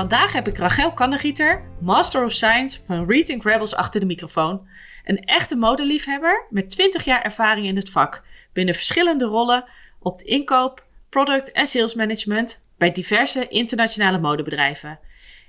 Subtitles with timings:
[0.00, 4.68] Vandaag heb ik Rachel Kannegieter, Master of Science van Rethink Rebels achter de microfoon.
[5.04, 9.64] Een echte modeliefhebber met 20 jaar ervaring in het vak, binnen verschillende rollen
[9.98, 15.00] op de inkoop, product en sales management bij diverse internationale modebedrijven.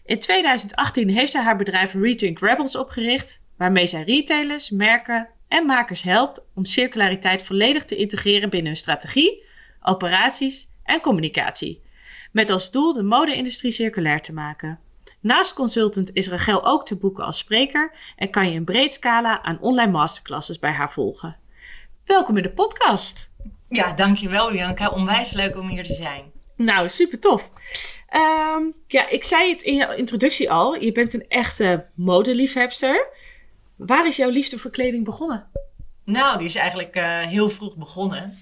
[0.05, 6.01] In 2018 heeft zij haar bedrijf Rethink Rebels opgericht, waarmee zij retailers, merken en makers
[6.01, 9.43] helpt om circulariteit volledig te integreren binnen hun strategie,
[9.81, 11.81] operaties en communicatie.
[12.31, 14.79] Met als doel de mode-industrie circulair te maken.
[15.19, 19.41] Naast consultant is Rachel ook te boeken als spreker en kan je een breed scala
[19.41, 21.37] aan online masterclasses bij haar volgen.
[22.05, 23.31] Welkom in de podcast.
[23.69, 24.89] Ja, dankjewel Bianca.
[24.89, 26.31] Onwijs leuk om hier te zijn.
[26.55, 27.51] Nou, super tof.
[28.07, 30.75] Ehm, ja, ik zei het in je introductie al.
[30.75, 33.07] Je bent een echte modeliefhebster.
[33.75, 35.47] Waar is jouw liefde voor kleding begonnen?
[36.05, 38.37] Nou, die is eigenlijk uh, heel vroeg begonnen.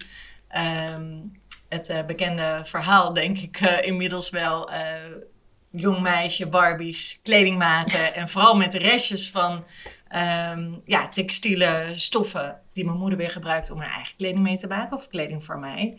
[0.95, 1.38] Um,
[1.69, 4.71] het uh, bekende verhaal, denk ik uh, inmiddels wel.
[4.71, 4.77] Uh,
[5.71, 8.15] jong meisje, Barbies, kleding maken.
[8.15, 9.65] en vooral met restjes van
[10.15, 12.59] um, ja, textiele stoffen.
[12.73, 14.97] Die mijn moeder weer gebruikte om haar eigen kleding mee te maken.
[14.97, 15.93] Of kleding voor mij.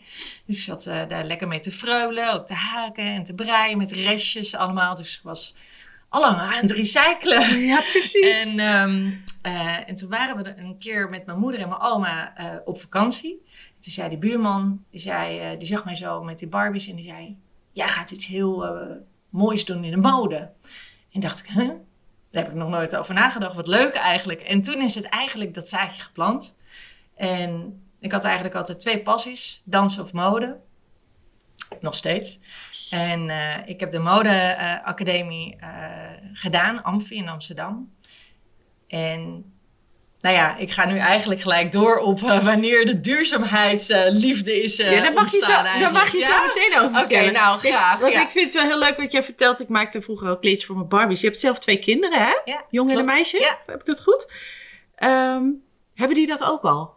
[0.45, 2.33] Dus ik zat daar lekker mee te fruilen.
[2.33, 4.95] Ook te haken en te breien met restjes allemaal.
[4.95, 5.55] Dus ik was
[6.11, 7.59] allemaal aan het recyclen.
[7.59, 8.45] Ja, precies.
[8.45, 9.23] En, um,
[9.85, 12.33] en toen waren we een keer met mijn moeder en mijn oma
[12.65, 13.41] op vakantie.
[13.79, 16.95] Toen zei die buurman, die, zei, uh, die zag mij zo met die Barbies en
[16.95, 17.37] die zei:
[17.71, 18.77] Jij gaat iets heel
[19.29, 20.49] moois doen in de mode.
[21.11, 21.69] En dacht ik: Huh?
[22.31, 23.55] Daar heb ik nog nooit over nagedacht.
[23.55, 24.41] Wat leuk eigenlijk.
[24.41, 26.57] En toen is het eigenlijk dat zaadje geplant.
[27.15, 30.59] En ik had eigenlijk altijd twee passies: dansen of mode.
[31.79, 32.39] Nog steeds.
[32.91, 35.57] En uh, ik heb de modeacademie
[36.33, 37.93] gedaan, Amfi in Amsterdam.
[38.87, 39.51] En
[40.21, 44.79] nou ja, ik ga nu eigenlijk gelijk door op uh, wanneer de duurzaamheidsliefde uh, is
[44.79, 45.63] uh, ja, daar mag ontstaan.
[45.63, 46.27] Je zo, daar mag je ja?
[46.27, 47.99] zo meteen over Oké, okay, nou graag.
[47.99, 48.21] Want ja.
[48.21, 49.59] ik vind het wel heel leuk wat jij vertelt.
[49.59, 51.21] Ik maakte vroeger ook kleedjes voor mijn Barbies.
[51.21, 52.39] Je hebt zelf twee kinderen, hè?
[52.45, 53.39] Ja, Jong en een meisje.
[53.39, 53.59] Ja.
[53.65, 54.31] Heb ik dat goed?
[55.03, 55.63] Um,
[55.95, 56.93] hebben die dat ook al?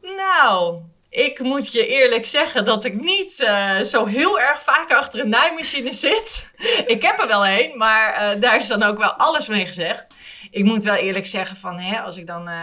[0.00, 0.80] Nou,
[1.12, 5.28] ik moet je eerlijk zeggen dat ik niet uh, zo heel erg vaak achter een
[5.28, 6.52] naaimachine zit.
[6.86, 10.14] ik heb er wel een, maar uh, daar is dan ook wel alles mee gezegd.
[10.50, 12.54] Ik moet wel eerlijk zeggen van, hè, als ik dan uh,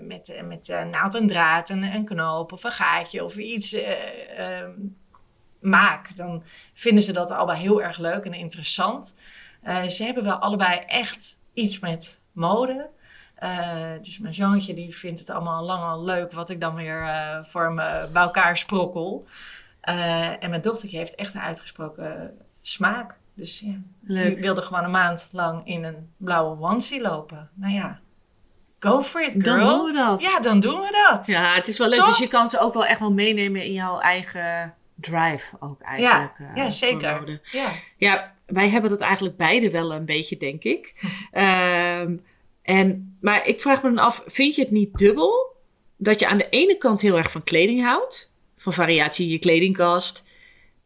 [0.00, 3.76] met, met naald en draad en een knoop of een gaatje of iets
[5.60, 6.42] maak, dan
[6.74, 9.14] vinden ze dat allebei heel erg leuk en interessant.
[9.86, 12.90] ze hebben wel allebei echt iets met mode.
[13.42, 17.02] Uh, dus mijn zoontje die vindt het allemaal lang al leuk wat ik dan weer
[17.02, 19.24] uh, voor me bij elkaar sprokkel.
[19.88, 23.16] Uh, en mijn dochtertje heeft echt een uitgesproken smaak.
[23.34, 24.34] Dus ja, leuk.
[24.34, 27.50] die wilde gewoon een maand lang in een blauwe onesie lopen.
[27.54, 28.00] Nou ja,
[28.78, 29.58] go for it girl.
[29.58, 30.22] Dan doen we dat.
[30.22, 31.26] Ja, dan doen we dat.
[31.26, 31.98] Ja, het is wel leuk.
[31.98, 32.08] Top.
[32.08, 36.38] Dus je kan ze ook wel echt wel meenemen in jouw eigen drive ook eigenlijk.
[36.38, 37.40] Ja, ja zeker.
[37.42, 37.70] Ja.
[37.96, 40.94] ja, wij hebben dat eigenlijk beide wel een beetje, denk ik.
[41.32, 42.24] um,
[42.68, 45.56] En, maar ik vraag me dan af, vind je het niet dubbel
[45.96, 49.38] dat je aan de ene kant heel erg van kleding houdt, van variatie in je
[49.38, 50.24] kledingkast,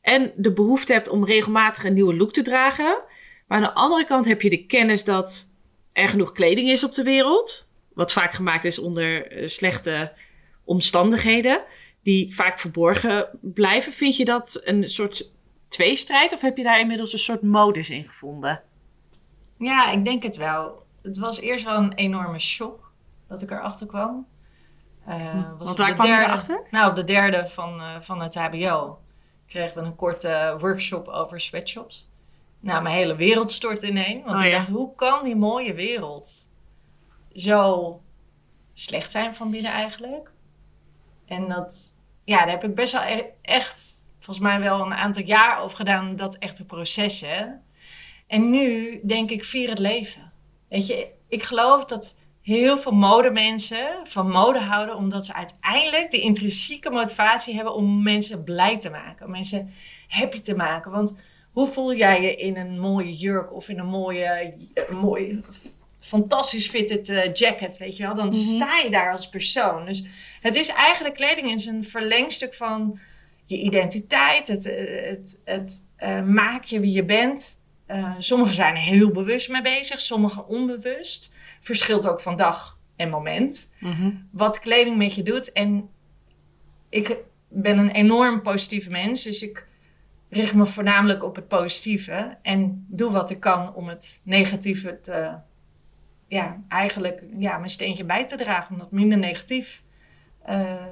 [0.01, 3.03] en de behoefte hebt om regelmatig een nieuwe look te dragen,
[3.47, 5.51] maar aan de andere kant heb je de kennis dat
[5.93, 10.13] er genoeg kleding is op de wereld, wat vaak gemaakt is onder uh, slechte
[10.65, 11.65] omstandigheden,
[12.03, 13.93] die vaak verborgen blijven.
[13.93, 15.33] Vind je dat een soort
[15.69, 18.63] tweestrijd of heb je daar inmiddels een soort modus in gevonden?
[19.59, 22.93] Ja, ik denk het wel het was eerst wel een enorme shock
[23.29, 24.27] dat ik erachter kwam.
[25.09, 26.67] Uh, was Want waar kwam derde, je erachter?
[26.71, 29.01] Nou, op de derde van, uh, van het HBO
[29.47, 32.09] kregen we een korte workshop over sweatshops.
[32.61, 34.23] Nou, mijn hele wereld stort ineen.
[34.25, 34.57] Want oh, ik ja.
[34.57, 36.51] dacht, hoe kan die mooie wereld
[37.33, 38.01] zo
[38.75, 40.31] slecht zijn van binnen eigenlijk?
[41.27, 45.23] En dat, ja, daar heb ik best wel e echt, volgens mij wel een aantal
[45.23, 47.63] jaar over gedaan, dat echte processen.
[48.27, 50.32] En nu denk ik, vier het leven.
[50.73, 56.21] Weet je, ik geloof dat heel veel modemensen van mode houden, omdat ze uiteindelijk de
[56.21, 59.71] intrinsieke motivatie hebben om mensen blij te maken, om mensen
[60.09, 60.91] happy te maken.
[60.91, 61.19] Want
[61.51, 64.55] hoe voel jij je in een mooie jurk of in een mooie,
[64.91, 65.41] mooie
[66.01, 68.15] fantastisch fitted uh, jacket, weet je wel?
[68.15, 68.41] Dan mm -hmm.
[68.41, 69.87] sta je daar als persoon.
[69.87, 70.03] Dus
[70.41, 72.99] het is eigenlijk kleding is een verlengstuk van
[73.45, 77.62] je identiteit, het, het, het uh, maak je wie je bent.
[77.89, 81.33] Uh, sommigen zijn er heel bewust mee bezig, sommigen onbewust.
[81.61, 83.73] Verschilt ook van dag en moment.
[83.81, 84.11] Mhm.
[84.31, 85.53] Wat kleding met je doet.
[85.53, 85.89] En
[86.89, 87.17] ik
[87.49, 89.67] ben een enorm positieve mens, dus ik
[90.29, 92.37] richt me voornamelijk op het positieve.
[92.43, 95.35] En doe wat ik kan om het negatieve te,
[96.29, 98.73] ja, eigenlijk ja, mijn steentje bij te dragen.
[98.73, 99.83] Om dat minder negatief
[100.49, 100.87] uh,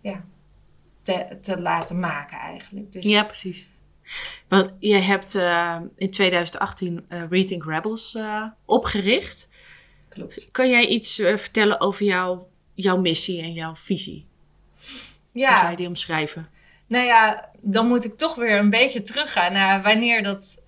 [0.00, 0.24] ja,
[1.02, 2.92] te, te laten maken eigenlijk.
[2.92, 3.68] Dus, Ja, precies.
[4.48, 9.48] Want je hebt uh, in 2018 uh, Reading Rebels uh, opgericht.
[10.08, 10.48] Klopt.
[10.50, 14.26] Kan jij iets vertellen over jouw, jouw missie en jouw visie?
[15.32, 15.48] Ja.
[15.48, 16.48] Hoe zou je die omschrijven?
[16.86, 20.62] Nou ja, dan moet ik toch weer een beetje teruggaan naar wanneer dat,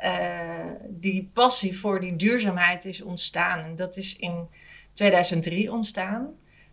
[0.88, 3.58] die passie voor die duurzaamheid is ontstaan.
[3.58, 4.48] En dat is in
[4.92, 6.28] 2003 ontstaan.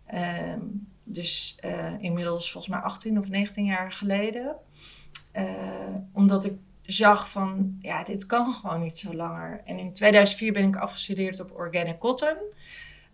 [0.05, 0.59] Ehm,
[1.03, 1.57] dus
[1.99, 4.55] inmiddels volgens mij 18 of 19 jaar geleden.
[5.35, 5.43] Uh,
[6.13, 9.61] omdat ik zag van, ja, dit kan gewoon niet zo langer.
[9.65, 12.37] En in 2004 ben ik afgestudeerd op Organic Cotton.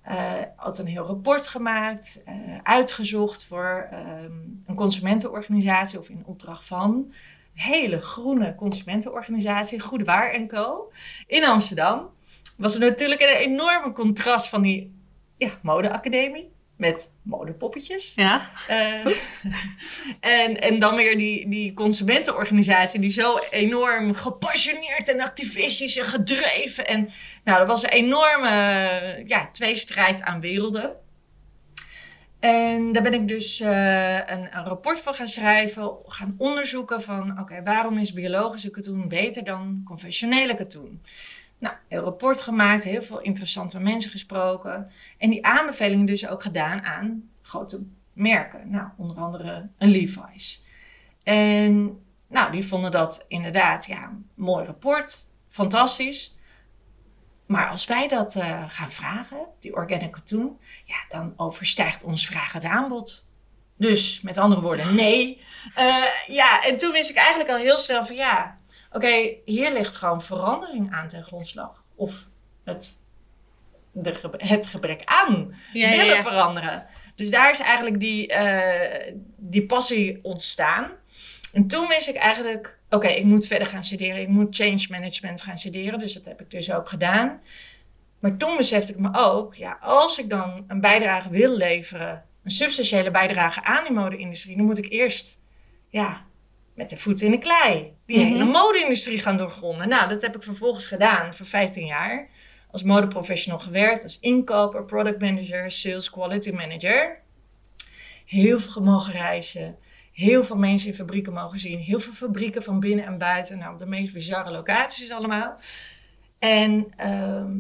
[0.10, 2.24] Uh, had een heel rapport gemaakt,
[2.64, 7.12] uitgezocht voor um, een consumentenorganisatie of in opdracht van
[7.54, 10.92] hele groene consumentenorganisatie, Goede Waar Co.
[11.28, 12.10] in Amsterdam.
[12.58, 14.96] Was er natuurlijk een enorme contrast van die
[15.38, 18.13] ja, modeacademie met modepoppetjes.
[18.15, 18.50] Ja.
[18.69, 19.06] Uh,
[20.44, 26.88] en, en dan weer die, die consumentenorganisatie die zo enorm gepassioneerd en activistisch en gedreven.
[26.88, 27.09] En
[27.44, 28.50] nou, er was een enorme
[29.25, 30.95] ja, tweestrijd aan werelden.
[32.39, 37.31] En daar ben ik dus uh, een, een, rapport van gaan schrijven, gaan onderzoeken van
[37.31, 41.01] oké, okay, waarom is biologische katoen beter dan conventionele katoen?
[41.59, 44.92] Nou, een rapport gemaakt, heel veel interessante mensen gesproken.
[45.18, 48.69] En die aanbevelingen dus ook gedaan aan grote merken.
[48.69, 50.63] Nou, onder andere een Levi's.
[51.24, 55.25] En nou, die vonden dat inderdaad, ja, mooi rapport.
[55.50, 56.36] Fantastisch.
[57.45, 62.53] Maar als wij dat uh, gaan vragen, die organic katoen, ja, dan overstijgt ons vraag
[62.53, 63.27] het aanbod.
[63.77, 65.42] Dus met andere woorden, nee.
[65.77, 68.57] Uh, ja, en toen wist ik eigenlijk al heel snel van ja,
[68.98, 71.84] okay, hier ligt gewoon verandering aan ten grondslag.
[71.96, 72.28] Of
[72.64, 72.98] het,
[73.92, 76.86] de, het gebrek aan Ja, willen ja, veranderen.
[77.16, 80.92] Dus daar is eigenlijk die, uh, die passie ontstaan.
[81.54, 84.22] En toen wist ik eigenlijk, oké, ik moet verder gaan studeren.
[84.22, 86.00] Ik moet change management gaan studeren.
[86.00, 87.42] Dus dat heb ik dus ook gedaan.
[88.20, 92.52] Maar toen besefte ik me ook, ja, als ik dan een bijdrage wil leveren, een
[92.52, 95.42] substantiële bijdrage aan die mode-industrie, dan moet ik eerst,
[95.90, 96.26] ja,
[96.77, 98.27] met de voeten in de klei, die Mhm.
[98.27, 99.89] hele mode-industrie gaan doorgronden.
[99.89, 102.29] Nou, dat heb ik vervolgens gedaan voor 15 jaar.
[102.71, 107.21] Als modeprofessional gewerkt, als inkoper, product manager, sales quality manager.
[108.25, 109.77] Heel veel mogen reizen.
[110.12, 111.79] Heel veel mensen in fabrieken mogen zien.
[111.79, 113.57] Heel veel fabrieken van binnen en buiten.
[113.57, 115.56] Nou, op de meest bizarre locaties allemaal.
[116.39, 117.51] En, ehm,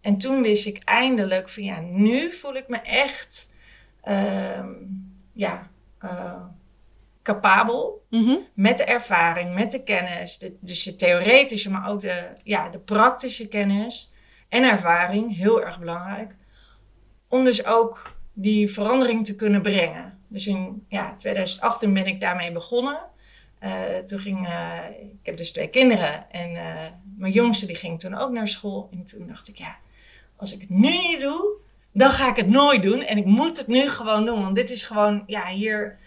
[0.00, 3.52] en toen wist ik eindelijk van ja, nu voel ik me echt
[4.02, 4.72] ehm,
[5.32, 6.42] ja, eh,
[7.24, 8.36] capabel Mhm.
[8.54, 12.78] met de ervaring, met de kennis, de, dus de theoretische, maar ook de, ja, de
[12.78, 14.12] praktische kennis
[14.48, 16.36] en ervaring, heel erg belangrijk,
[17.28, 20.18] om dus ook die verandering te kunnen brengen.
[20.28, 22.98] Dus in ja, 2018 ben ik daarmee begonnen.
[23.58, 27.98] Eh, toen ging, eh, ik heb dus twee kinderen en eh, mijn jongste die ging
[27.98, 28.88] toen ook naar school.
[28.92, 29.76] En toen dacht ik, ja,
[30.36, 31.56] als ik het nu niet doe,
[31.92, 33.02] dan ga ik het nooit doen.
[33.02, 35.98] En ik moet het nu gewoon doen, want dit is gewoon, ja, hier,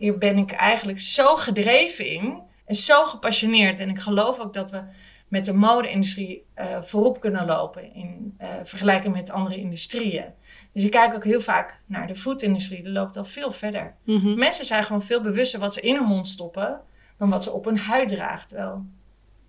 [0.00, 3.78] hier ben ik eigenlijk zo gedreven in en zo gepassioneerd.
[3.78, 4.82] En ik geloof ook dat we
[5.28, 10.24] met de mode-industrie eh, voorop kunnen lopen in eh, vergelijking met andere industrieën.
[10.72, 13.94] Dus ik kijk ook heel vaak naar de food-industrie, die loopt al veel verder.
[14.04, 14.34] Mhm.
[14.34, 16.80] Mensen zijn gewoon veel bewuster wat ze in hun mond stoppen
[17.18, 18.48] dan wat ze op hun huid draagt.
[18.48, 18.84] Terwijl,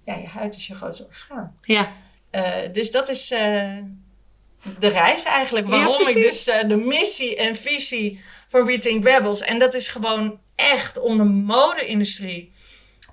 [0.06, 1.58] ja, je huid is je grootste orgaan.
[1.62, 1.92] Ja.
[2.30, 5.68] Eh, dus dat is de reis eigenlijk.
[5.68, 9.42] Ja, Waarom ik dus de missie en visie van Rethink Rebels.
[9.42, 12.52] En dat is gewoon echt om de mode-industrie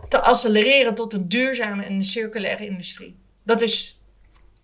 [0.08, 3.18] te accelereren tot een duurzame en circulaire industrie.
[3.44, 4.00] Dat is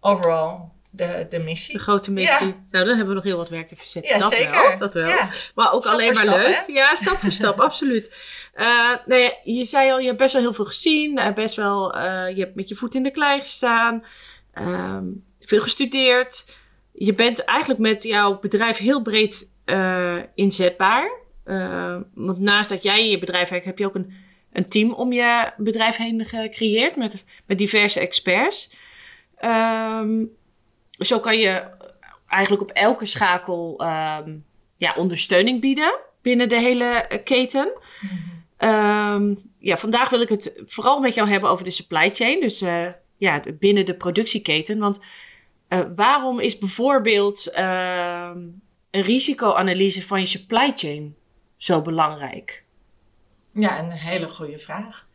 [0.00, 1.74] overal de, de missie.
[1.76, 2.46] De grote missie.
[2.46, 2.64] Ja.
[2.70, 4.14] Nou, dan hebben we nog heel wat werk te verzetten.
[4.14, 4.50] Ja, dat zeker.
[4.68, 5.08] Wel, dat wel.
[5.08, 5.28] Ja.
[5.54, 6.46] Maar ook Stap alleen maar stap, leuk.
[6.66, 6.72] hè?
[6.72, 8.16] Ja, stap voor stap, absoluut.
[8.54, 11.18] Eh, nee, je zei al, je hebt best wel heel veel gezien.
[11.18, 14.04] eh, best wel, eh, je hebt met je voet in de klei gestaan.
[14.52, 15.04] ehm,
[15.40, 16.44] veel gestudeerd.
[16.92, 21.10] Je bent eigenlijk met jouw bedrijf heel breed eh, inzetbaar.
[21.44, 24.12] Eh, want naast dat jij je bedrijf werkt, heb je ook een,
[24.52, 28.70] een team om je bedrijf heen gecreëerd met, met diverse experts.
[29.36, 30.24] Ehm,
[30.90, 31.62] zo kan je
[32.26, 34.36] eigenlijk op elke schakel ehm,
[34.76, 37.72] ja, ondersteuning bieden binnen de hele eh, keten.
[38.56, 42.40] Ehm, ja, vandaag wil ik het vooral met jou hebben over de supply chain.
[42.40, 44.78] Dus uh, ja, binnen de productieketen.
[44.78, 45.00] Want
[45.68, 51.16] uh, waarom is bijvoorbeeld een risicoanalyse van je supply chain
[51.64, 52.64] zo belangrijk?
[53.52, 55.06] Ja, een hele goede vraag.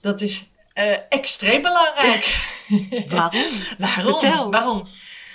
[0.00, 2.24] Dat is uh, extreem belangrijk.
[3.08, 3.42] waarom?
[3.78, 4.18] waarom?
[4.18, 4.50] Vertel.
[4.50, 4.88] Waarom?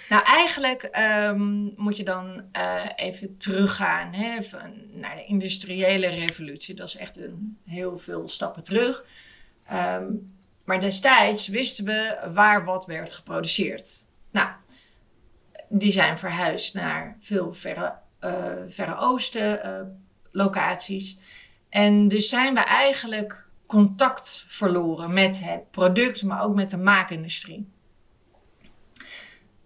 [0.09, 4.37] Nou, eigenlijk um, moet je dan uh, even teruggaan hè,
[4.91, 6.75] naar de industriële revolutie.
[6.75, 9.05] Dat is echt een, heel veel stappen terug.
[9.73, 14.07] Um, maar destijds wisten we waar wat werd geproduceerd.
[14.31, 14.49] Nou,
[15.69, 18.31] die zijn verhuisd naar veel verre, uh,
[18.67, 19.59] verre oosten
[20.35, 21.17] locaties.
[21.69, 27.67] En dus zijn we eigenlijk contact verloren met het product, maar ook met de maakindustrie.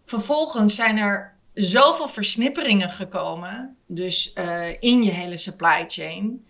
[0.06, 6.46] Vervolgens zijn er zoveel versnipperingen gekomen, dus uh, in je hele supply chain.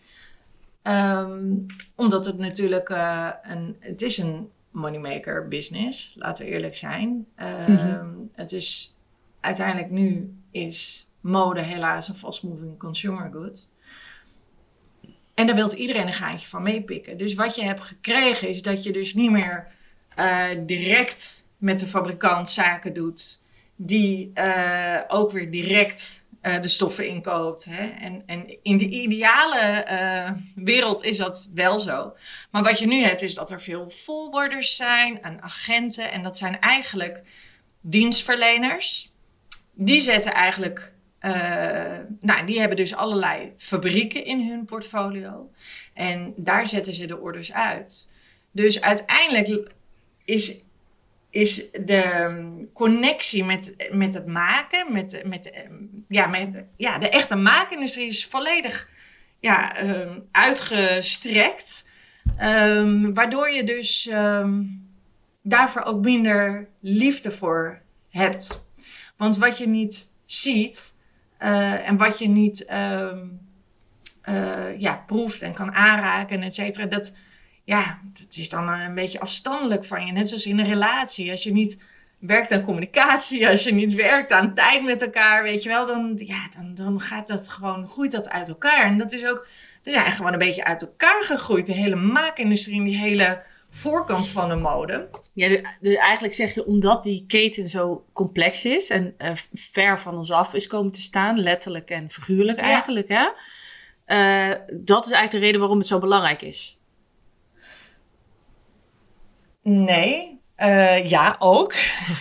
[0.83, 7.27] Um, omdat het natuurlijk uh, een, het is een moneymaker business, laten we eerlijk zijn.
[7.37, 8.29] Um, mm-hmm.
[8.33, 8.97] Het is
[9.39, 13.68] uiteindelijk nu is mode helaas een fast moving consumer good.
[15.39, 17.17] En daar wil iedereen een gaatje van meepikken.
[17.17, 19.67] Dus wat je hebt gekregen is dat je dus niet meer
[20.19, 23.43] uh, direct met de fabrikant zaken doet
[23.75, 27.65] die uh, ook weer direct uh, de stoffen inkoopt.
[27.65, 27.87] Hè?
[27.87, 29.85] En, en in de ideale
[30.55, 32.13] wereld is dat wel zo.
[32.51, 36.11] Maar wat je nu hebt is dat er veel forwarders zijn en agenten.
[36.11, 37.21] En dat zijn eigenlijk
[37.81, 39.13] dienstverleners.
[39.73, 40.93] Die zetten eigenlijk...
[42.19, 45.51] nou, die hebben dus allerlei fabrieken in hun portfolio.
[45.93, 48.13] En daar zetten ze de orders uit.
[48.51, 49.71] Dus uiteindelijk
[50.25, 50.61] is
[51.29, 55.51] is de connectie met, met het maken, met, met,
[56.07, 58.89] ja, met ja, de echte maakindustrie is volledig
[59.39, 61.87] ja, um, uitgestrekt.
[63.13, 64.09] Waardoor je dus
[65.41, 68.63] daarvoor ook minder liefde voor hebt.
[69.17, 70.97] Want wat je niet ziet
[71.39, 73.11] en wat je niet uh,
[74.77, 77.17] ja, proeft en kan aanraken, et cetera, dat
[77.63, 80.11] ja, het is dan een beetje afstandelijk van je.
[80.11, 81.31] Net zoals in een relatie.
[81.31, 81.81] Als je niet
[82.19, 86.11] werkt aan communicatie, als je niet werkt aan tijd met elkaar, weet je wel, dan,
[86.15, 88.83] ja, dan, dan gaat dat gewoon, groeit dat uit elkaar.
[88.83, 89.47] En dat is ook,
[89.83, 91.65] we zijn gewoon een beetje uit elkaar gegroeid.
[91.65, 95.09] De hele maakindustrie, die hele voorkant van de mode.
[95.33, 95.47] Ja,
[95.81, 100.31] dus eigenlijk zeg je, omdat die keten zo complex is en uh, ver van ons
[100.31, 103.29] af is komen te staan, letterlijk en figuurlijk eigenlijk, hè?
[104.05, 106.79] Uh, dat is eigenlijk de reden waarom het zo belangrijk is.
[109.61, 111.73] Nee, uh, ja, ook.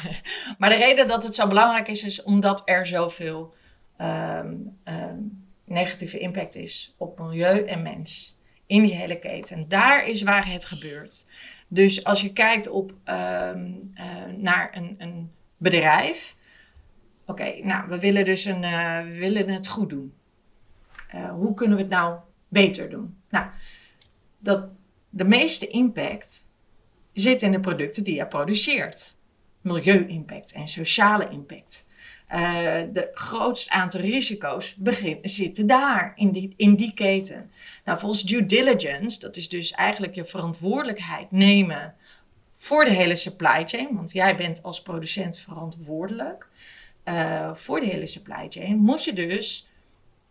[0.59, 3.55] maar de reden dat het zo belangrijk is, is omdat er zoveel
[3.99, 8.38] um, um, negatieve impact is op milieu en mens
[8.69, 9.69] in die hele keten.
[9.69, 11.27] Daar is waar het gebeurt.
[11.69, 14.05] Dus als je kijkt op, um, uh,
[14.37, 16.37] naar een, een bedrijf.
[17.27, 20.13] Oké, nou, we willen dus een, uh, we willen het goed doen.
[21.15, 23.17] Uh, hoe kunnen we het nou beter doen?
[23.29, 23.47] Nou,
[24.39, 24.69] dat
[25.11, 26.51] de meeste impact
[27.13, 29.17] zit in de producten die je produceert.
[29.61, 31.89] Milieu-impact en sociale impact.
[32.35, 32.38] Uh,
[32.92, 37.50] de grootste aantal risico's begin, zitten daar, in die, in die keten.
[37.85, 41.94] Nou, volgens due diligence, dat is dus eigenlijk je verantwoordelijkheid nemen
[42.54, 46.49] voor de hele supply chain, want jij bent als producent verantwoordelijk
[47.04, 49.68] uh, voor de hele supply chain, moet je dus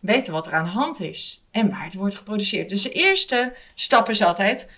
[0.00, 2.68] weten wat er aan de hand is en waar het wordt geproduceerd.
[2.68, 4.70] Dus de eerste stap is altijd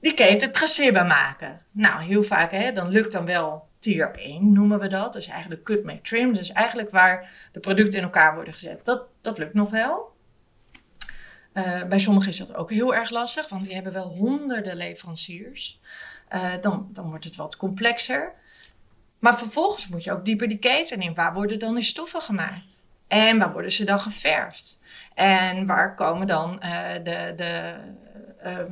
[0.00, 1.62] die keten traceerbaar maken.
[1.70, 5.12] Nou, heel vaak, hè, dan lukt dan wel tier 1, noemen we dat.
[5.12, 6.32] Dus eigenlijk cut, make, trim.
[6.32, 8.84] Dus eigenlijk waar de producten in elkaar worden gezet.
[8.84, 10.12] Dat, dat lukt nog wel.
[11.54, 15.80] Uh, bij sommigen is dat ook heel erg lastig, want die hebben wel honderden leveranciers.
[16.34, 18.32] Uh, dan, dan wordt het wat complexer.
[19.18, 21.14] Maar vervolgens moet je ook dieper die keten in.
[21.14, 22.86] Waar worden dan die stoffen gemaakt?
[23.08, 24.82] En waar worden ze dan geverfd?
[25.14, 27.74] En waar komen dan uh, de, de
[28.44, 28.62] uh,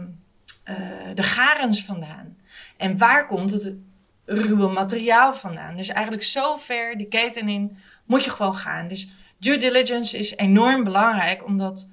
[1.15, 2.37] de garens vandaan?
[2.77, 3.77] En waar komt het
[4.29, 5.77] ruwe materiaal vandaan?
[5.77, 8.89] Dus eigenlijk zo ver die keten in moet je gewoon gaan.
[8.89, 11.93] Dus due diligence is enorm belangrijk omdat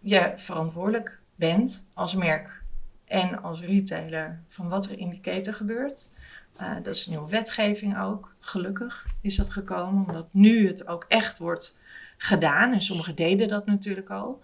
[0.00, 2.62] je verantwoordelijk bent als merk
[3.04, 6.12] en als retailer van wat er in die keten gebeurt.
[6.60, 8.34] Uh, dat is een nieuwe wetgeving ook.
[8.40, 11.78] Gelukkig is dat gekomen, omdat nu het ook echt wordt
[12.16, 12.72] gedaan.
[12.72, 14.42] En sommigen deden dat natuurlijk al.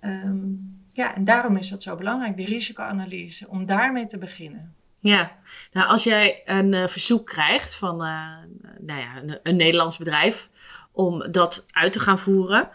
[0.00, 4.74] Um, ja, en daarom is dat zo belangrijk, die risicoanalyse, om daarmee te beginnen.
[5.00, 5.36] Ja,
[5.72, 8.36] nou als jij een uh, verzoek krijgt van uh,
[8.78, 10.48] nou ja, een, Nederlands bedrijf
[10.92, 12.68] om dat uit te gaan voeren,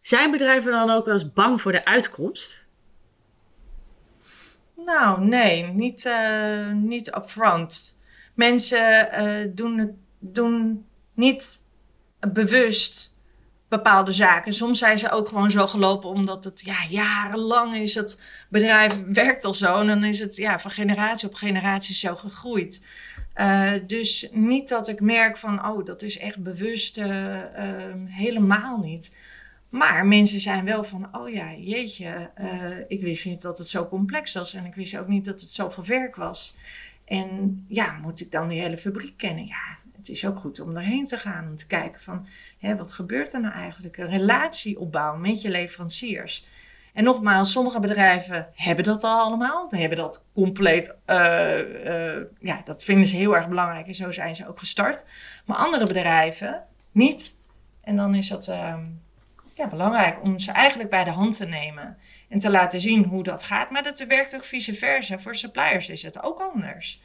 [0.00, 2.66] zijn bedrijven dan ook wel eens bang voor de uitkomst?
[4.76, 8.00] Nou, nee, niet, uh, niet upfront.
[8.34, 11.62] Mensen doen, doen niet
[12.32, 13.13] bewust
[13.76, 14.52] bepaalde zaken.
[14.52, 19.44] Soms zijn ze ook gewoon zo gelopen omdat het ja, jarenlang is het bedrijf werkt
[19.44, 19.80] al zo.
[19.80, 22.86] En dan is het ja, van generatie op generatie zo gegroeid.
[23.36, 27.42] Uh, dus niet dat ik merk van, oh, dat is echt bewust, uh, uh,
[28.06, 29.16] helemaal niet.
[29.68, 32.30] Maar mensen zijn wel van, oh ja, jeetje,
[32.88, 34.54] ik wist niet dat het zo complex was.
[34.54, 36.54] En ik wist ook niet dat het zoveel werk was.
[37.04, 39.46] En ja, moet ik dan die hele fabriek kennen?
[39.46, 41.48] Ja, het is ook goed om daarheen te gaan.
[41.48, 42.26] Om te kijken van,
[42.58, 43.96] hè, wat gebeurt er nou eigenlijk?
[43.96, 46.46] Een relatie opbouwen met je leveranciers.
[46.92, 49.70] En nogmaals, sommige bedrijven hebben dat al allemaal.
[49.70, 54.10] Ze hebben dat compleet, uh, uh, ja, dat vinden ze heel erg belangrijk en zo
[54.10, 55.06] zijn ze ook gestart.
[55.44, 57.36] Maar andere bedrijven niet.
[57.80, 58.76] En dan is dat uh,
[59.54, 63.22] ja, belangrijk om ze eigenlijk bij de hand te nemen en te laten zien hoe
[63.22, 63.70] dat gaat.
[63.70, 65.18] Maar dat werkt ook vice versa.
[65.18, 67.02] Voor suppliers is het ook anders.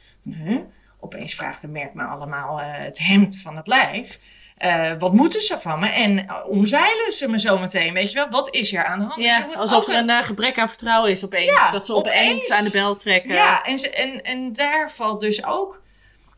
[1.00, 4.20] Opeens vraagt de merk me allemaal uh, het hemd van het lijf.
[4.64, 5.88] Uh, wat moeten ze van me?
[5.88, 8.28] En uh, omzeilen ze me zo meteen, weet je wel?
[8.28, 9.22] Wat is er aan de hand?
[9.22, 11.50] Ja, alsof er een uh, gebrek aan vertrouwen is opeens.
[11.50, 13.34] Ja, dat ze opeens, opeens, aan de bel trekken.
[13.34, 15.82] Ja, en, ze, en, en daar valt dus ook...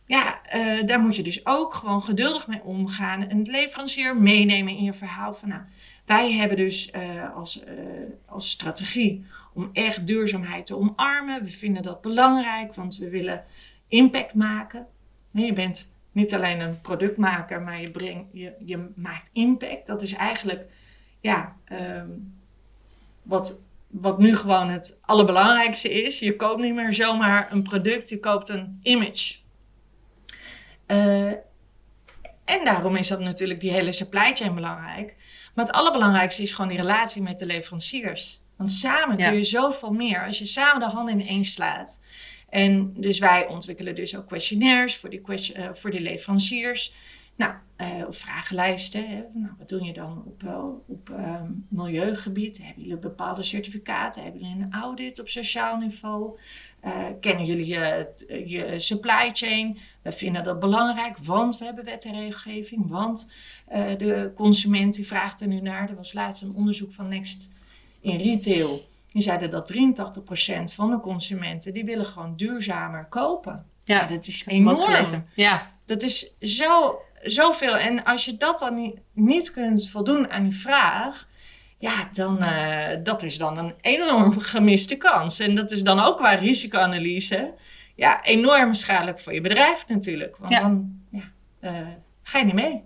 [0.07, 0.41] Ja,
[0.85, 3.29] daar moet je dus ook gewoon geduldig mee omgaan.
[3.29, 5.49] En het leverancier meenemen in je verhaal van...
[5.49, 5.63] Nou,
[6.07, 6.93] wij hebben dus
[7.35, 7.63] als,
[8.27, 11.45] als strategie om echt duurzaamheid te omarmen.
[11.45, 13.45] We vinden dat belangrijk, want we willen
[13.93, 14.87] impact maken.
[15.31, 19.87] Je bent niet alleen een productmaker, maar je, brengt, je, je maakt impact.
[19.87, 20.67] Dat is eigenlijk
[21.21, 22.35] ja, um,
[23.23, 26.19] wat, wat nu gewoon het allerbelangrijkste is.
[26.19, 29.35] Je koopt niet meer zomaar een product, je koopt een image.
[30.87, 31.31] Uh,
[32.45, 35.17] en daarom is dat natuurlijk die hele supply chain belangrijk.
[35.55, 38.43] Maar het allerbelangrijkste is gewoon die relatie met de leveranciers.
[38.57, 39.29] Want samen ja.
[39.29, 40.25] kun je zoveel meer.
[40.25, 42.01] Als je samen de handen in één slaat.
[42.53, 45.21] En dus wij ontwikkelen dus ook questionnaires voor die,
[45.57, 46.95] uh, voor leveranciers.
[47.37, 49.09] Nou, uh, of vragenlijsten.
[49.09, 49.23] Hè.
[49.33, 52.59] Nou, wat doe je dan op, uh, op um, milieugebied?
[52.63, 54.23] Hebben jullie bepaalde certificaten?
[54.23, 56.39] Hebben jullie een audit op sociaal niveau?
[57.21, 58.13] kennen jullie je,
[58.47, 59.79] je supply chain?
[60.03, 62.89] We vinden dat belangrijk, want we hebben wet en regelgeving.
[62.89, 63.33] Want
[63.99, 65.89] de consument die vraagt er nu naar.
[65.89, 67.51] Er was laatst een onderzoek van Next
[68.01, 68.91] in retail.
[69.13, 73.67] Die zeiden dat 83% van de consumenten, die willen gewoon duurzamer kopen.
[73.85, 75.25] Ja, ja dat is enorm.
[75.35, 75.71] Ja.
[75.85, 77.77] Dat is zo, zoveel.
[77.77, 81.29] En als je dat dan niet, niet kunt voldoen aan die vraag,
[81.79, 85.39] ja, dan uh, dat is dan een enorm gemiste kans.
[85.39, 87.55] En dat is dan ook qua risicoanalyse,
[87.97, 90.37] ja, enorm schadelijk voor je bedrijf natuurlijk.
[90.37, 90.61] Want ja.
[90.61, 91.89] dan ja, uh,
[92.23, 92.83] ga je niet mee.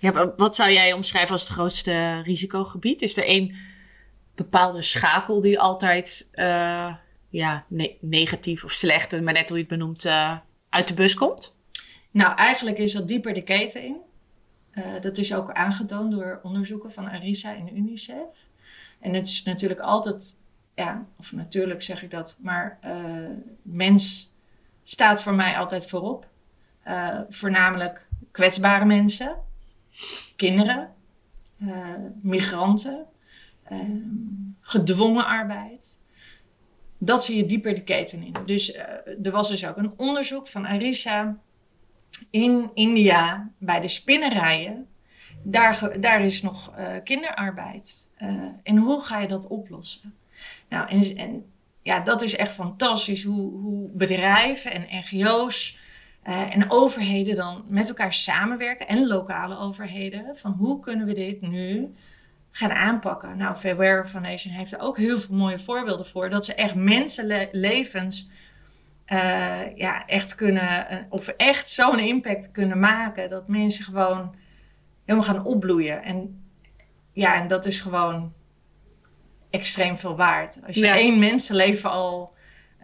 [0.00, 3.02] Ja, wat zou jij omschrijven als het grootste risicogebied?
[3.02, 3.54] Is er één
[4.42, 6.94] bepaalde schakel die altijd uh,
[7.28, 11.14] ja, ne negatief of slecht, maar net hoe je het benoemt, uh, uit de bus
[11.14, 11.56] komt?
[12.10, 13.96] Nou, eigenlijk is dat dieper de keten in.
[14.74, 18.48] Uh, dat is ook aangetoond door onderzoeken van Arisa en UNICEF.
[19.00, 20.40] En het is natuurlijk altijd,
[20.74, 22.78] ja, of natuurlijk zeg ik dat, maar
[23.62, 24.32] mens
[24.82, 26.28] staat voor mij altijd voorop.
[27.28, 29.36] voornamelijk kwetsbare mensen,
[30.36, 30.94] kinderen,
[32.22, 33.06] migranten,
[33.70, 36.00] um, gedwongen arbeid.
[36.98, 38.34] Dat zie je dieper de keten in.
[38.46, 38.82] Dus uh,
[39.22, 41.38] er was dus ook een onderzoek van Arisa
[42.30, 44.86] in India bij de spinnerijen.
[45.42, 48.10] Daar, daar is nog uh, kinderarbeid.
[48.18, 48.28] Uh,
[48.62, 50.14] en hoe ga je dat oplossen?
[50.68, 51.52] Nou, en,
[51.82, 55.78] ja, dat is echt fantastisch hoe, hoe bedrijven en NGO's
[56.22, 60.36] en overheden dan met elkaar samenwerken en lokale overheden.
[60.36, 61.92] Van hoe kunnen we dit nu
[62.50, 63.36] gaan aanpakken.
[63.36, 66.30] Nou, Fairware Foundation heeft er ook heel veel mooie voorbeelden voor.
[66.30, 68.30] Dat ze echt mensenlevens
[69.06, 73.28] uh, ja, echt kunnen, of echt zo'n impact kunnen maken.
[73.28, 74.34] Dat mensen gewoon
[75.04, 76.02] helemaal gaan opbloeien.
[76.02, 76.44] En
[77.12, 78.32] ja, en dat is gewoon
[79.50, 80.60] extreem veel waard.
[80.66, 80.96] Als je ja.
[80.96, 82.34] één mensenleven al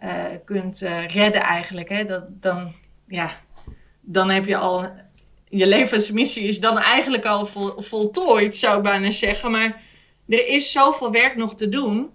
[0.03, 2.73] uh, kunt uh, redden eigenlijk, hè, dat, dan,
[3.07, 3.29] ja,
[4.01, 4.91] dan heb je al
[5.49, 9.51] je levensmissie is dan eigenlijk al vol, voltooid, zou ik bijna zeggen.
[9.51, 9.81] Maar
[10.27, 12.09] er is zoveel werk nog te doen.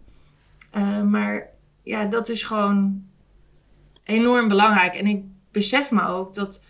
[0.76, 1.48] Uh, maar
[1.82, 3.04] ja, dat is gewoon
[4.04, 4.94] enorm belangrijk.
[4.94, 6.64] En ik besef me ook dat,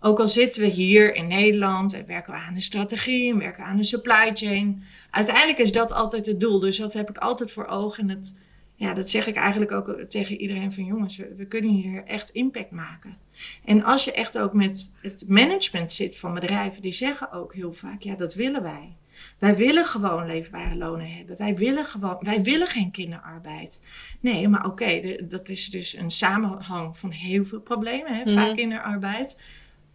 [0.00, 3.64] ook al zitten we hier in Nederland en werken we aan de strategie en werken
[3.64, 6.58] aan de supply chain, uiteindelijk is dat altijd het doel.
[6.58, 8.08] Dus dat heb ik altijd voor ogen.
[8.08, 8.40] En het,
[8.78, 12.30] ja, dat zeg ik eigenlijk ook tegen iedereen van jongens, we, we, kunnen hier echt
[12.30, 13.16] impact maken.
[13.64, 17.72] En als je echt ook met het management zit van bedrijven, die zeggen ook heel
[17.72, 18.96] vaak, ja, dat willen wij.
[19.38, 21.36] Wij willen gewoon leefbare lonen hebben.
[21.36, 23.82] Wij willen, gewoon, wij willen geen kinderarbeid.
[24.20, 28.14] Nee, maar oké, dat is dus een samenhang van heel veel problemen.
[28.14, 28.32] Hè?
[28.32, 28.54] Vaak mhm.
[28.54, 29.42] kinderarbeid.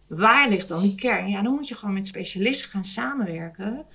[0.07, 1.29] Waar ligt dan die kern?
[1.29, 3.85] Ja, dan moet je gewoon met specialisten gaan samenwerken.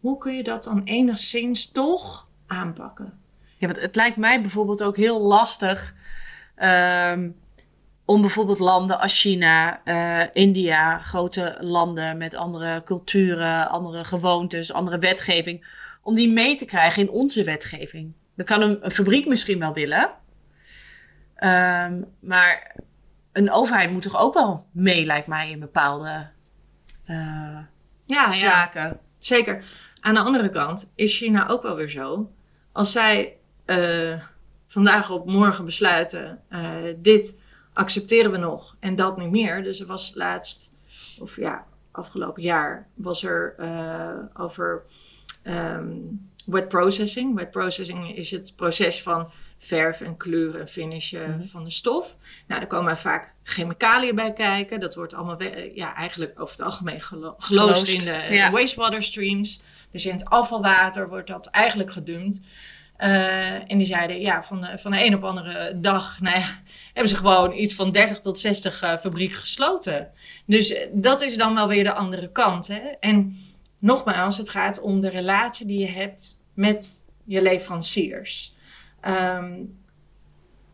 [0.00, 3.24] Hoe kun je dat dan enigszins toch aanpakken?
[3.56, 5.94] Ja, want het lijkt mij bijvoorbeeld ook heel lastig
[6.56, 7.36] um,
[8.04, 14.98] om bijvoorbeeld landen als China, uh, India, grote landen met andere culturen, andere gewoontes, andere
[14.98, 15.66] wetgeving,
[16.02, 18.12] om die mee te krijgen in onze wetgeving.
[18.36, 20.10] Dan kan een, een fabriek misschien wel willen,
[21.38, 22.76] um, maar
[23.32, 26.28] een overheid moet toch ook wel mee, lijkt mij, in bepaalde
[27.06, 27.58] uh,
[28.04, 28.82] ja, zaken.
[28.82, 29.64] Ja, zeker.
[30.00, 32.32] Aan de andere kant is China ook wel weer zo.
[32.72, 34.22] Als zij uh,
[34.66, 39.62] vandaag op morgen besluiten, uh, dit accepteren we nog en dat niet meer.
[39.62, 40.74] Dus er was laatst,
[41.20, 44.82] of ja, afgelopen jaar, was er uh, over
[45.44, 47.34] um, wet processing.
[47.34, 51.42] Wet processing is het proces van verf en kleuren en finishen mhm.
[51.42, 52.16] van de stof.
[52.46, 54.80] Nou, daar komen vaak chemicaliën bij kijken.
[54.80, 55.42] Dat wordt allemaal
[55.74, 59.60] ja, eigenlijk over het algemeen gelo geloosd in de wastewater streams.
[59.90, 62.40] Dus in het afvalwater wordt dat eigenlijk gedumpt.
[62.98, 66.46] Uh, en die zeiden, ja, van de, van de een op andere dag nou ja,
[66.92, 70.10] hebben ze gewoon iets van 30 tot 60 uh, fabrieken gesloten.
[70.46, 72.68] Dus dat is dan wel weer de andere kant.
[72.68, 72.80] Hè?
[73.00, 73.36] En
[73.78, 78.54] nogmaals, het gaat om de relatie die je hebt met je leveranciers.
[79.08, 79.78] Um,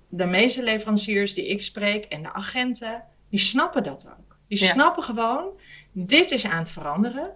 [0.08, 4.36] de meeste leveranciers die ik spreek en de agenten, die snappen dat ook.
[4.48, 4.66] Die ja.
[4.66, 5.48] snappen gewoon,
[5.92, 7.30] dit is aan het veranderen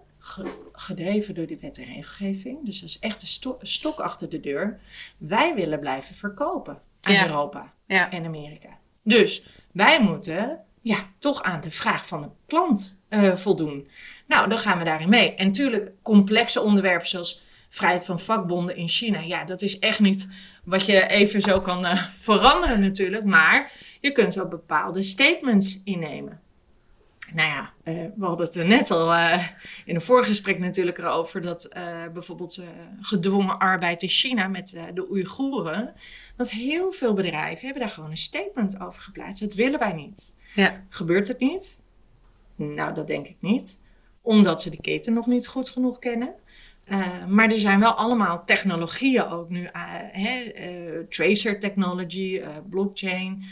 [0.72, 2.64] gedreven door de wet en regelgeving.
[2.64, 4.80] Dus dat is echt een stok achter de deur.
[5.18, 8.78] Wij willen blijven verkopen aan Europa en Amerika.
[9.02, 13.88] Dus wij moeten ja, toch aan de vraag van de klant uh, voldoen.
[14.26, 15.34] Nou, dan gaan we daarin mee.
[15.34, 19.20] En natuurlijk complexe onderwerpen zoals vrijheid van vakbonden in China.
[19.20, 20.28] Ja, dat is echt niet
[20.64, 23.24] wat je even zo kan uh, veranderen natuurlijk.
[23.24, 26.40] Maar je kunt zo bepaalde statements innemen.
[27.34, 29.46] Nou ja, uh, we hadden het er net al uh,
[29.84, 32.62] in een voorgesprek natuurlijk erover dat uh, bijvoorbeeld
[33.00, 35.94] gedwongen arbeid in China met de Oeigoeren,
[36.36, 39.40] dat heel veel bedrijven hebben daar gewoon een statement over geplaatst.
[39.40, 40.40] Dat willen wij niet.
[40.54, 40.84] Ja.
[40.88, 41.80] Gebeurt het niet?
[42.56, 43.80] Nou, dat denk ik niet.
[44.22, 46.34] Omdat ze de keten nog niet goed genoeg kennen.
[46.88, 49.62] Uh, maar er zijn wel allemaal technologieën ook nu.
[49.62, 49.70] Uh,
[50.12, 53.44] hè, uh, tracer technology, blockchain.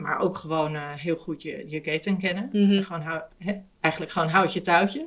[0.00, 2.48] maar ook gewoon heel goed je, je keten kennen.
[2.52, 5.06] Mm gewoon hou, hè, eigenlijk gewoon houd je touwtje.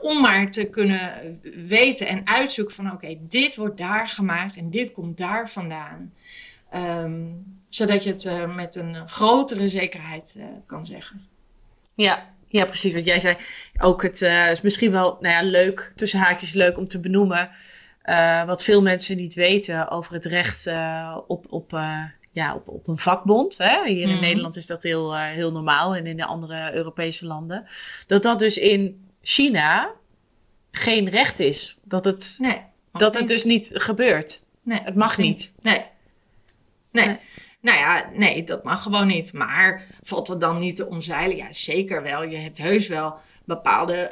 [0.00, 4.70] om maar te kunnen weten en uitzoeken van oké, okay, dit wordt daar gemaakt en
[4.70, 6.12] dit komt daar vandaan.
[6.74, 11.26] Um, zodat je het met een grotere zekerheid kan zeggen.
[11.94, 12.94] Ja, ja, precies.
[12.94, 13.36] Wat jij zei,
[13.78, 17.50] ook het uh, is misschien wel nou ja, leuk, tussen haakjes leuk om te benoemen.
[18.04, 21.70] Uh, wat veel mensen niet weten over het recht uh, op, op,
[22.30, 23.58] ja, op, op een vakbond.
[23.58, 23.86] Hè?
[23.86, 24.20] Hier in mhm.
[24.20, 27.66] Nederland is dat heel, heel normaal en in de andere Europese landen.
[28.06, 29.92] Dat dat dus in China
[30.70, 31.78] geen recht is.
[31.84, 32.60] Dat het, nee,
[32.92, 34.42] dat het dus niet gebeurt.
[34.62, 35.54] Nee, het mag niet.
[35.60, 35.84] Nee.
[36.92, 37.06] nee.
[37.06, 37.18] nee.
[37.60, 39.32] Nou ja, nee, dat mag gewoon niet.
[39.32, 41.36] Maar valt er dan niet te omzeilen?
[41.36, 42.24] Ja, zeker wel.
[42.24, 44.10] Je hebt heus wel bepaalde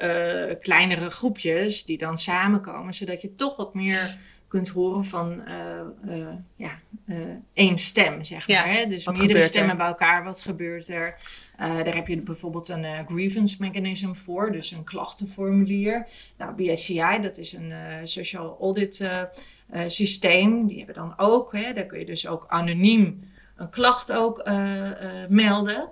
[0.51, 6.17] uh, kleinere groepjes die dan samenkomen, zodat je toch wat meer kunt horen van uh,
[6.17, 6.79] uh, ja,
[7.53, 8.73] één stem, zeg maar.
[8.73, 8.87] Hè?
[8.87, 11.17] Dus meerdere stemmen bij elkaar, wat gebeurt er?
[11.57, 16.07] daar heb je bijvoorbeeld een grievance mechanism voor, dus een klachtenformulier.
[16.39, 19.09] Nou, BSCI, dat is een social audit
[19.87, 20.67] systeem.
[20.67, 23.21] Die hebben dan ook, hè, daar kun je dus ook anoniem
[23.59, 24.91] een klacht ook uh,
[25.29, 25.89] melden.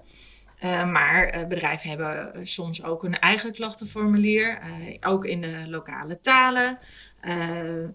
[0.65, 4.59] Uh, maar bedrijven hebben soms ook een eigen klachtenformulier,
[5.01, 6.79] ook in de lokale talen.
[7.23, 7.95] Um,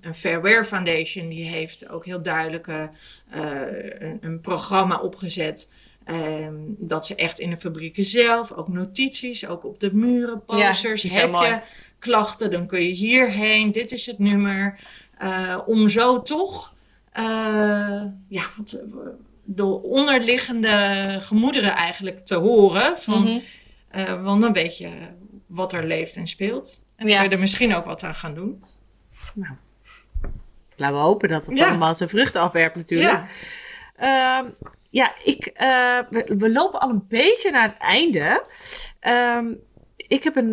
[0.00, 5.74] een Fairware Foundation die heeft ook heel duidelijk een, een, programma opgezet.
[6.06, 11.02] Um, dat ze echt in de fabrieken zelf, ook notities, ook op de muren, posters.
[11.02, 11.60] Ja, heb je
[11.98, 14.80] klachten, dan kun je hierheen, dit is het nummer.
[15.66, 16.74] om zo toch
[17.18, 18.96] uh, ja, wat, eh,
[19.44, 22.96] de onderliggende gemoederen eigenlijk te horen.
[22.96, 23.42] Van, mm
[23.90, 24.22] -hmm.
[24.24, 24.90] want dan weet je
[25.46, 26.80] wat er leeft en speelt.
[26.96, 28.64] En kun je er misschien ook wat aan gaan doen.
[29.34, 29.54] Nou,
[30.76, 33.22] laten we hopen dat het allemaal zijn vruchten afwerpt natuurlijk.
[33.98, 34.50] Ja, uh,
[34.90, 38.44] ja ik, uh, we, we, lopen al een beetje naar het einde.
[39.02, 39.50] Uh,
[39.96, 40.52] ik heb een,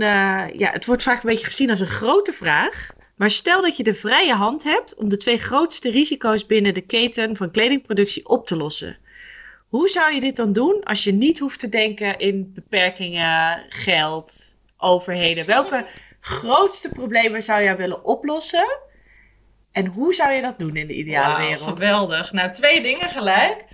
[0.58, 2.90] ja, het wordt vaak een beetje gezien als een grote vraag.
[3.16, 6.82] Maar stel dat je de vrije hand hebt om de twee grootste risico's binnen de
[6.82, 8.98] keten van kledingproductie op te lossen.
[9.68, 14.58] Hoe zou je dit dan doen als je niet hoeft te denken in beperkingen, geld,
[14.78, 15.46] overheden?
[15.46, 15.86] Welke
[16.20, 18.80] grootste problemen zou jij willen oplossen?
[19.72, 21.70] En hoe zou je dat doen in de ideale wereld?
[21.70, 22.32] Geweldig.
[22.32, 23.66] Nou, twee dingen gelijk.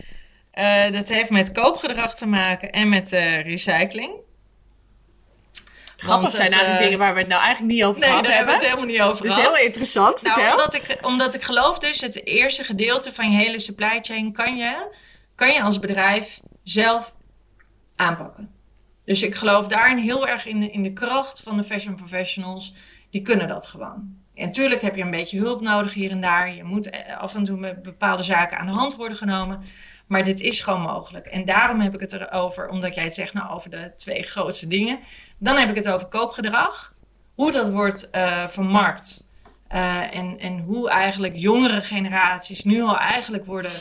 [0.52, 4.12] Eh, dat heeft met koopgedrag te maken en met eh, recycling.
[6.00, 8.24] Grappig zijn het, eigenlijk eh, dingen waar we het nou eigenlijk niet over Nee, gehad
[8.26, 8.70] daar hebben hebben.
[8.70, 9.58] we het helemaal niet over Dus gehad.
[9.58, 10.22] heel interessant.
[10.22, 10.56] Nou, Vertel.
[10.56, 14.58] omdat ik, omdat ik geloof dus, het eerste gedeelte van je hele supply chain kan
[14.58, 14.96] je,
[15.36, 17.14] kan je als bedrijf zelf
[17.96, 18.50] aanpakken.
[19.06, 22.74] Dus ik geloof daarin heel erg in de, in de kracht van de fashion professionals.
[23.10, 24.18] Die kunnen dat gewoon.
[24.36, 26.56] En natuurlijk heb je een beetje hulp nodig hier en daar.
[26.56, 29.62] Je moet eh, af en toe met bepaalde zaken aan de hand worden genomen.
[30.08, 31.26] Maar dit is gewoon mogelijk.
[31.26, 34.68] En daarom heb ik het erover, omdat jij het zegt nou, over de twee grootste
[34.68, 35.00] dingen.
[35.40, 36.94] Dan heb ik het over koopgedrag.
[37.36, 39.30] Hoe dat wordt eh, vermarkt.
[39.68, 43.72] Eh, en, en hoe eigenlijk jongere generaties nu al eigenlijk worden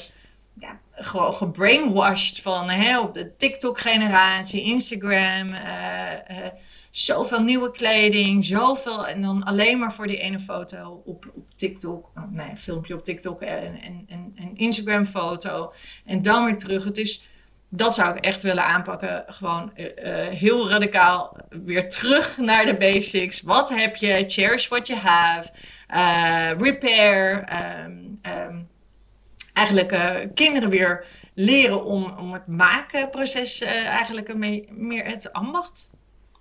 [0.60, 6.46] ja, gewoon gebrainwashed van hè, op de TikTok-generatie, Instagram, eh,
[6.90, 12.10] zoveel nieuwe kleding, zoveel en dan alleen maar voor die ene foto op, op TikTok,
[12.16, 15.72] oh, nee, filmpje op TikTok en, en, en, en Instagram-foto
[16.04, 16.84] en dan weer terug.
[16.84, 17.28] Het is,
[17.68, 22.76] dat zou ik echt willen aanpakken, gewoon eh, eh, heel radicaal weer terug naar de
[22.76, 23.40] basics.
[23.42, 24.24] Wat heb je?
[24.26, 25.52] Cherish what you have.
[25.86, 27.42] Eh, repair.
[27.44, 28.58] ehm, ehm,
[29.52, 29.92] eigenlijk
[30.34, 35.96] kinderen weer leren om, om het makenproces eigenlijk mee- meer het ambacht.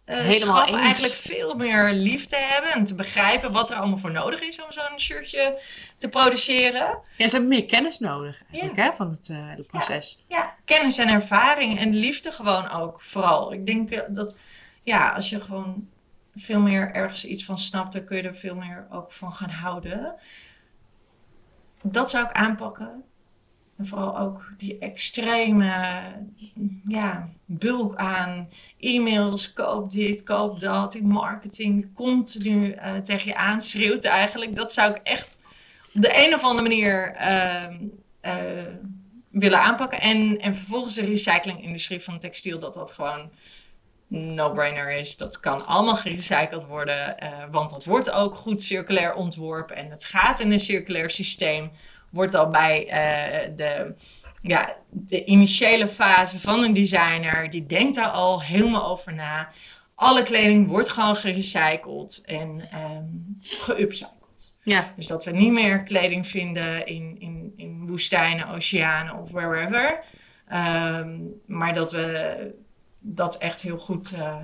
[0.07, 0.77] Eh, Helemaal schap eens.
[0.77, 4.63] eigenlijk veel meer lief te hebben en te begrijpen wat er allemaal voor nodig is
[4.63, 5.61] om zo'n shirtje
[5.97, 6.99] te produceren.
[7.17, 10.23] Ja, ze hebben meer kennis nodig eigenlijk, hè, van het eh, hele proces.
[10.27, 13.53] Ja, kennis en ervaring en liefde gewoon ook vooral.
[13.53, 14.37] Ik denk eh, dat
[14.83, 15.89] ja, als je gewoon
[16.35, 19.49] veel meer ergens iets van snapt, dan kun je er veel meer ook van gaan
[19.49, 20.15] houden.
[21.81, 23.03] Dat zou ik aanpakken.
[23.77, 26.01] En vooral ook die extreme
[26.87, 34.05] ja, bulk aan e-mails, koop dit, koop dat, die marketing continu eh, tegen je aanschreeuwt
[34.05, 34.55] eigenlijk.
[34.55, 35.37] Dat zou ik echt
[35.95, 37.75] op de een of andere manier ehm,
[38.21, 38.33] eh,
[39.29, 40.01] willen aanpakken.
[40.01, 43.29] En, en vervolgens de recyclingindustrie van textiel, dat dat gewoon
[44.07, 45.17] no-brainer is.
[45.17, 50.05] Dat kan allemaal gerecycled worden, eh, want dat wordt ook goed circulair ontworpen en het
[50.05, 51.71] gaat in een circulair systeem.
[52.09, 53.95] Wordt al bij eh, de,
[54.41, 59.49] ja, de initiële fase van een designer, die denkt daar al helemaal over na.
[59.95, 63.03] Alle kleding wordt gewoon gerecycled en ehm
[63.41, 64.55] geupcycled.
[64.63, 64.93] Ja.
[64.95, 70.03] Dus dat we niet meer kleding vinden in, in, in woestijnen, oceanen of wherever.
[70.47, 72.55] Ehm, maar dat we
[72.99, 74.35] dat echt heel goed eh,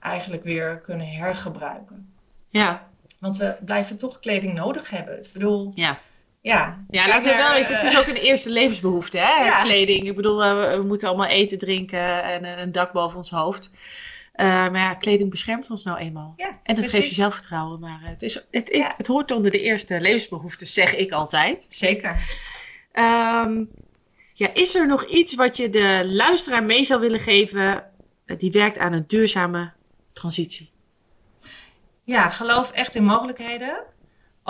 [0.00, 2.12] eigenlijk weer kunnen hergebruiken.
[2.48, 2.88] Ja.
[3.18, 5.24] Want we blijven toch kleding nodig hebben.
[5.24, 5.98] Ik bedoel, Ja.
[6.40, 6.84] Ja.
[6.90, 7.68] Ja, laten we wel eens.
[7.68, 9.44] Het is Eh, ook een eerste levensbehoefte, hè?
[9.44, 9.62] Ja.
[9.62, 10.06] Kleding.
[10.08, 13.70] Ik bedoel, eh, we, we moeten allemaal eten, drinken en een dak boven ons hoofd.
[14.32, 16.32] Eh, maar ja, kleding beschermt ons nou eenmaal.
[16.36, 17.80] Ja, En dat geeft je zelfvertrouwen.
[17.80, 18.92] Maar het, is, het, het, Ja.
[18.96, 21.66] het hoort onder de eerste levensbehoeftes, zeg ik altijd.
[21.68, 22.16] Zeker.
[22.92, 23.64] Ehm,
[24.32, 27.84] ja, is er nog iets wat je de luisteraar mee zou willen geven
[28.38, 29.72] die werkt aan een duurzame
[30.12, 30.70] transitie?
[32.04, 33.82] Ja, geloof echt in mogelijkheden.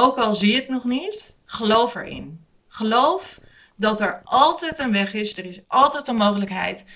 [0.01, 2.45] Ook al zie je het nog niet, geloof erin.
[2.69, 3.41] Geloof
[3.77, 6.87] dat er altijd een weg is, er is altijd een mogelijkheid.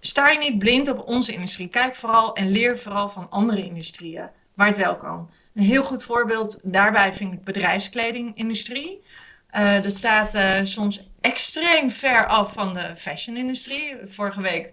[0.00, 1.68] Sta je niet blind op onze industrie.
[1.68, 5.30] Kijk vooral en leer vooral van andere industrieën waar het wel kan.
[5.54, 9.02] Een heel goed voorbeeld daarbij vind ik bedrijfskledingindustrie.
[9.48, 13.96] Eh, dat staat eh, soms extreem ver af van de fashionindustrie.
[14.02, 14.72] Vorige week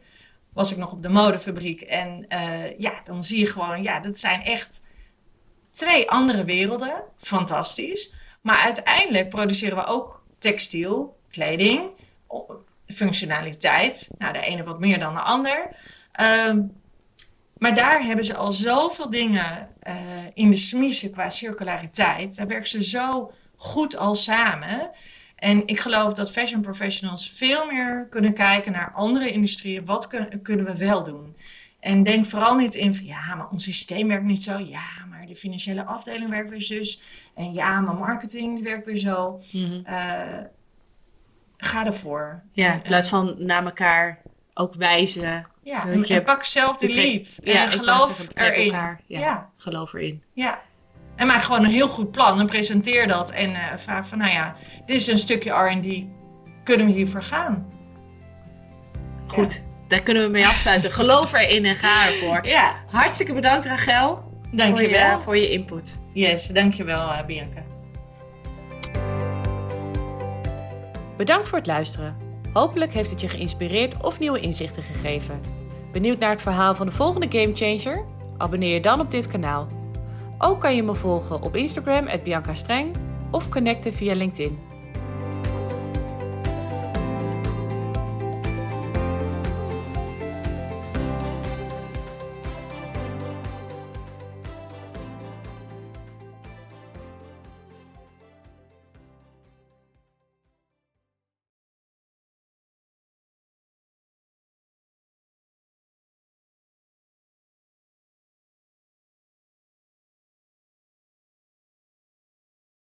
[0.53, 4.17] was ik nog op de modefabriek en eh, ja, dan zie je gewoon, ja, dat
[4.17, 4.81] zijn echt
[5.73, 7.03] twee andere werelden.
[7.17, 8.13] Fantastisch.
[8.41, 11.89] Maar uiteindelijk produceren we ook textiel, kleding,
[12.87, 14.09] functionaliteit.
[14.17, 15.69] Nou, de ene wat meer dan de ander.
[16.11, 16.61] Ehm,
[17.57, 19.95] maar daar hebben ze al zoveel dingen eh,
[20.33, 22.35] in de smiezen qua circulariteit.
[22.37, 24.91] Daar werken ze zo goed al samen.
[25.35, 29.85] En ik geloof dat fashion professionals veel meer kunnen kijken naar andere industrieën.
[29.85, 31.35] Wat kun- kunnen we wel doen?
[31.83, 34.57] En denk vooral niet in van ja, maar ons systeem werkt niet zo.
[34.57, 37.01] Ja, maar de financiële afdeling werkt weer zus.
[37.35, 39.39] En ja, maar marketing werkt weer zo.
[39.83, 40.39] Eh,
[41.57, 42.43] ga ervoor.
[42.51, 44.19] Ja, in plaats van naar elkaar
[44.53, 45.47] ook wijzen.
[45.63, 47.39] Ja, je, en pak zelf de lead.
[47.43, 48.71] Ja, en geloof erin.
[48.71, 49.49] Ja, Ja.
[49.55, 50.23] geloof erin.
[50.33, 50.61] Ja.
[51.15, 53.31] En maak gewoon een heel goed plan en presenteer dat.
[53.31, 56.05] En eh, vraag van, nou ja, dit is een stukje R&D.
[56.63, 57.71] Kunnen we hiervoor gaan?
[59.27, 60.91] Goed, daar kunnen we mee afsluiten.
[60.91, 62.47] geloof erin en ga ervoor.
[62.47, 65.19] Ja, Hartstikke bedankt Rachel voor je, dankjewel.
[65.19, 66.01] voor je input.
[66.13, 67.63] Yes, dankjewel uh, Bianca.
[71.17, 72.17] Bedankt voor het luisteren.
[72.53, 75.41] Hopelijk heeft het je geïnspireerd of nieuwe inzichten gegeven.
[75.91, 78.05] Benieuwd naar het verhaal van de volgende Gamechanger?
[78.37, 79.67] Abonneer je dan op dit kanaal.
[80.37, 82.95] Ook kan je me volgen op Instagram, Bianca Streng,
[83.31, 84.72] of connecten via LinkedIn.